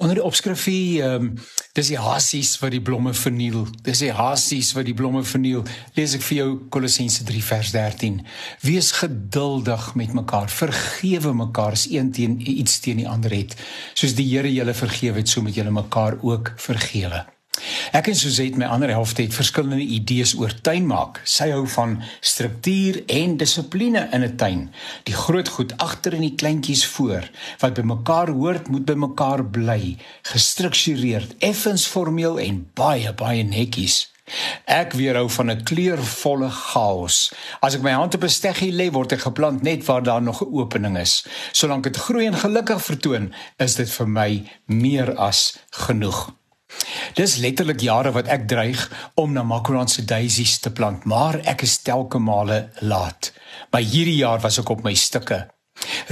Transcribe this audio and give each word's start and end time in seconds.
Onder 0.00 0.16
die 0.16 0.24
opskrifie 0.24 1.02
ehm 1.04 1.26
um, 1.26 1.32
dis 1.76 1.90
die 1.92 1.98
hasies 2.00 2.54
wat 2.58 2.72
die 2.72 2.80
blomme 2.80 3.12
verniel. 3.14 3.66
Dis 3.84 4.00
die 4.00 4.12
hasies 4.16 4.70
wat 4.72 4.86
die 4.88 4.94
blomme 4.96 5.20
verniel. 5.28 5.60
Lees 5.94 6.14
ek 6.16 6.24
vir 6.24 6.38
jou 6.38 6.46
Kolossense 6.72 7.26
3 7.28 7.42
vers 7.44 7.72
13. 7.74 8.16
Wees 8.64 8.88
geduldig 8.96 9.90
met 10.00 10.14
mekaar. 10.16 10.48
Vergewe 10.48 11.34
mekaar 11.42 11.76
as 11.76 11.84
een 11.92 12.08
teen 12.16 12.38
iets 12.40 12.78
teen 12.80 13.02
die 13.04 13.08
ander 13.08 13.34
het. 13.36 13.54
Soos 13.92 14.16
die 14.16 14.26
Here 14.30 14.48
julle 14.48 14.74
vergewe 14.74 15.20
het, 15.20 15.28
so 15.28 15.44
moet 15.44 15.60
julle 15.60 15.74
mekaar 15.76 16.16
ook 16.24 16.54
vergewe. 16.56 17.26
Ek 17.90 18.06
en 18.06 18.14
Suzette 18.14 18.54
my 18.54 18.68
ander 18.70 18.92
helfte 18.94 19.24
het 19.24 19.34
verskillende 19.34 19.82
idees 19.82 20.36
oor 20.38 20.52
tuin 20.62 20.84
maak. 20.86 21.16
Sy 21.26 21.48
hou 21.50 21.64
van 21.72 21.96
struktuur 22.22 23.00
en 23.10 23.34
dissipline 23.40 24.04
in 24.14 24.22
'n 24.22 24.36
tuin. 24.36 24.60
Die 25.04 25.14
groot 25.14 25.48
goed 25.48 25.74
agter 25.76 26.14
en 26.14 26.22
die 26.22 26.34
kleintjies 26.34 26.86
voor 26.86 27.26
wat 27.58 27.74
by 27.74 27.82
mekaar 27.82 28.30
hoort 28.30 28.68
moet 28.68 28.84
by 28.84 28.94
mekaar 28.94 29.44
bly, 29.44 29.96
gestruktureerd, 30.22 31.34
effens 31.38 31.86
formeel 31.86 32.38
en 32.38 32.70
baie 32.74 33.12
baie 33.12 33.42
netjies. 33.42 34.06
Ek 34.64 34.92
weerhou 34.92 35.28
van 35.28 35.50
'n 35.50 35.64
kleurvolle 35.64 36.50
chaos. 36.50 37.32
As 37.60 37.74
ek 37.74 37.82
my 37.82 37.90
hand 37.90 38.14
op 38.14 38.22
'n 38.22 38.28
steggie 38.28 38.72
lê, 38.72 38.92
word 38.92 39.12
ek 39.12 39.26
geplant 39.26 39.62
net 39.62 39.84
waar 39.84 40.02
daar 40.02 40.22
nog 40.22 40.42
'n 40.42 40.54
opening 40.54 40.98
is. 40.98 41.26
Solank 41.52 41.82
dit 41.82 41.96
groei 41.96 42.26
en 42.26 42.34
gelukkig 42.34 42.82
vertoon, 42.82 43.34
is 43.58 43.74
dit 43.74 43.90
vir 43.90 44.08
my 44.08 44.50
meer 44.66 45.16
as 45.16 45.58
genoeg. 45.70 46.39
Dis 47.18 47.36
letterlik 47.42 47.80
jare 47.80 48.12
wat 48.14 48.28
ek 48.30 48.48
dreig 48.48 48.82
om 49.18 49.32
na 49.32 49.42
Macaronse 49.42 50.04
daisies 50.06 50.58
te 50.62 50.70
plant, 50.70 51.04
maar 51.04 51.40
ek 51.50 51.64
is 51.66 51.80
telke 51.82 52.18
male 52.22 52.68
laat. 52.80 53.32
Maar 53.70 53.82
hierdie 53.82 54.20
jaar 54.20 54.40
was 54.40 54.60
ek 54.62 54.70
op 54.70 54.84
my 54.86 54.94
stukke. 54.94 55.48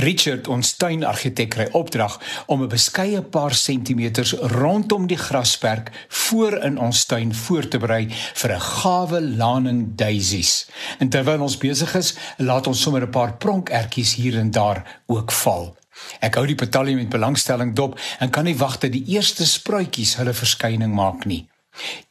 Richard, 0.00 0.48
ons 0.48 0.70
tuinargitek, 0.80 1.50
kry 1.52 1.66
opdrag 1.76 2.14
om 2.46 2.62
'n 2.62 2.72
beskeie 2.72 3.22
paar 3.22 3.54
sentimeters 3.54 4.32
rondom 4.32 5.06
die 5.06 5.18
grasperk 5.18 5.90
voor 6.08 6.56
in 6.64 6.78
ons 6.78 7.04
tuin 7.04 7.34
voor 7.34 7.68
te 7.68 7.78
berei 7.78 8.08
vir 8.34 8.54
'n 8.54 8.60
gawe 8.60 9.20
laning 9.20 9.94
daisies. 9.94 10.66
En 10.98 11.08
terwyl 11.08 11.42
ons 11.42 11.58
besig 11.58 11.94
is, 11.94 12.14
laat 12.38 12.66
ons 12.66 12.80
sommer 12.80 13.02
'n 13.02 13.10
paar 13.10 13.36
pronkertjies 13.36 14.14
hier 14.14 14.38
en 14.38 14.50
daar 14.50 15.00
ook 15.06 15.32
val. 15.32 15.76
Ek 16.20 16.38
hou 16.40 16.46
die 16.46 16.58
petalie 16.58 16.96
met 16.96 17.12
belangstelling 17.12 17.74
dop 17.74 17.98
en 18.18 18.30
kan 18.30 18.48
nie 18.48 18.56
wag 18.58 18.78
dat 18.82 18.92
die 18.92 19.04
eerste 19.14 19.46
spruitjies 19.46 20.16
hulle 20.20 20.34
verskyning 20.34 20.94
maak 20.94 21.24
nie. 21.26 21.44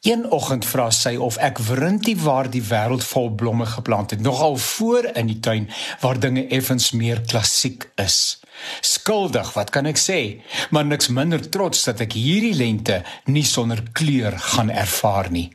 Een 0.01 0.23
oggend 0.31 0.65
vra 0.65 0.87
sy 0.95 1.15
of 1.19 1.37
ek 1.43 1.59
wrintie 1.67 2.15
waar 2.21 2.47
die 2.51 2.63
wêreld 2.63 3.03
vol 3.03 3.33
blomme 3.35 3.65
geplant 3.67 4.13
het, 4.15 4.21
nogal 4.23 4.55
voor 4.55 5.09
in 5.19 5.27
die 5.27 5.39
tuin 5.43 5.67
waar 6.01 6.19
dinge 6.19 6.45
effens 6.55 6.91
meer 6.91 7.21
klassiek 7.27 7.89
is. 7.99 8.39
Skuldig, 8.81 9.51
wat 9.57 9.73
kan 9.75 9.89
ek 9.89 9.99
sê? 9.99 10.19
Maar 10.71 10.87
niks 10.87 11.11
minder 11.13 11.43
trots 11.51 11.83
dat 11.89 12.01
ek 12.07 12.15
hierdie 12.17 12.55
lente 12.55 13.01
nie 13.25 13.45
sonder 13.45 13.83
kleur 13.91 14.39
gaan 14.53 14.71
ervaar 14.71 15.31
nie. 15.31 15.49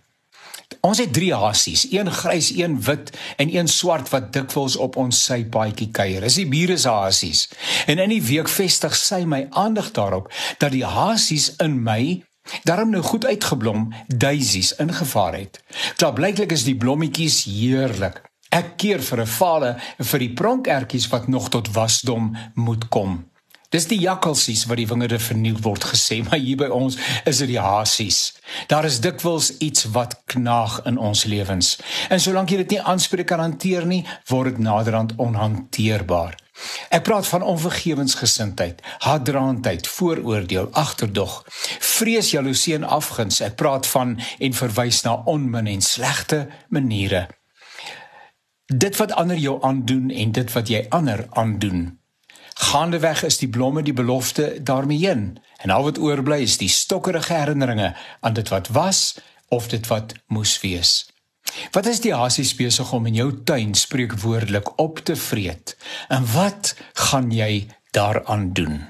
Ons 0.82 0.98
het 0.98 1.12
drie 1.14 1.30
hasies, 1.30 1.84
een 1.92 2.08
grys, 2.10 2.48
een 2.58 2.80
wit 2.82 3.12
en 3.38 3.52
een 3.54 3.68
swart 3.70 4.08
wat 4.10 4.32
dikwels 4.34 4.74
op 4.76 4.96
ons 4.98 5.20
sypaadjie 5.28 5.92
kuier. 5.94 6.26
Dis 6.26 6.40
die 6.40 6.48
bure 6.50 6.74
se 6.76 6.90
hasies. 6.90 7.44
En 7.86 8.02
in 8.02 8.10
die 8.10 8.22
week 8.26 8.50
vestig 8.50 8.96
sy 8.98 9.20
my 9.22 9.44
aandag 9.62 9.92
daarop 9.94 10.26
dat 10.58 10.74
die 10.74 10.82
hasies 10.82 11.52
in 11.62 11.78
my 11.86 12.24
daarom 12.66 12.90
nou 12.90 13.04
goed 13.06 13.28
uitgeblom 13.30 13.92
daisies 14.08 14.74
ingevaar 14.82 15.38
het. 15.38 15.62
Klaar 16.02 16.18
blyklik 16.18 16.50
is 16.50 16.66
die 16.66 16.74
blommetjies 16.74 17.44
heerlik. 17.46 18.18
Ek 18.50 18.74
keer 18.76 18.98
vir 19.06 19.22
'n 19.22 19.34
fale 19.38 19.76
vir 19.98 20.18
die 20.18 20.34
pronkertjies 20.34 21.06
wat 21.14 21.28
nog 21.28 21.48
tot 21.48 21.70
wasdom 21.70 22.34
moet 22.54 22.88
kom. 22.88 23.31
Dis 23.72 23.86
die 23.88 24.00
jakkalsies 24.02 24.66
wat 24.68 24.76
die 24.76 24.88
wingerde 24.88 25.16
verniel 25.22 25.56
word 25.64 25.86
gesê, 25.94 26.18
maar 26.26 26.40
hier 26.42 26.58
by 26.60 26.68
ons 26.76 26.98
is 27.24 27.38
dit 27.40 27.54
die 27.54 27.60
hasies. 27.62 28.34
Daar 28.68 28.84
is 28.84 29.00
dikwels 29.00 29.54
iets 29.64 29.86
wat 29.94 30.18
knaag 30.28 30.82
in 30.90 30.98
ons 31.00 31.24
lewens. 31.24 31.78
En 32.12 32.20
solank 32.20 32.52
jy 32.52 32.60
dit 32.60 32.76
nie 32.76 32.82
aanspreek 32.92 33.30
kan 33.32 33.40
hanteer 33.40 33.88
nie, 33.88 34.02
word 34.28 34.52
dit 34.52 34.64
naderhand 34.66 35.14
onhanteerbaar. 35.16 36.36
Ek 36.92 37.06
praat 37.06 37.24
van 37.26 37.46
onvergewensgesindheid, 37.48 38.82
haatdraandheid, 39.06 39.88
vooroordeel, 39.88 40.68
agterdog, 40.76 41.38
vrees, 41.80 42.34
jaloesie 42.36 42.76
en 42.76 42.84
afguns. 42.84 43.40
Ek 43.40 43.56
praat 43.56 43.88
van 43.88 44.18
en 44.20 44.58
verwys 44.60 45.00
na 45.08 45.16
onmin 45.32 45.72
en 45.72 45.80
slegte 45.80 46.44
maniere. 46.68 47.24
Dit 48.68 49.00
wat 49.00 49.16
ander 49.16 49.40
jou 49.40 49.56
aandoen 49.64 50.12
en 50.12 50.36
dit 50.36 50.52
wat 50.52 50.68
jy 50.68 50.84
ander 50.92 51.24
aandoen. 51.40 52.01
Gaandeweg 52.62 53.24
is 53.26 53.40
die 53.40 53.48
blomme 53.48 53.82
die 53.82 53.94
belofte 53.96 54.62
daarmee 54.62 55.02
heen 55.02 55.24
en 55.64 55.70
al 55.70 55.82
wat 55.88 55.98
oorbly 55.98 56.42
is 56.46 56.58
die 56.60 56.70
stokkerige 56.70 57.34
herinneringe 57.34 57.90
aan 58.20 58.36
dit 58.38 58.48
wat 58.54 58.68
was 58.76 59.00
of 59.48 59.68
dit 59.68 59.86
wat 59.90 60.14
moes 60.26 60.54
wees. 60.62 60.92
Wat 61.74 61.86
is 61.90 62.00
die 62.00 62.14
hasies 62.14 62.54
besig 62.56 62.92
om 62.92 63.06
in 63.10 63.18
jou 63.18 63.28
tuin 63.44 63.74
spreekwoordelik 63.74 64.72
op 64.80 65.02
te 65.04 65.16
vreet? 65.16 65.76
En 66.08 66.26
wat 66.32 66.74
gaan 67.08 67.30
jy 67.34 67.66
daaraan 67.90 68.52
doen? 68.52 68.80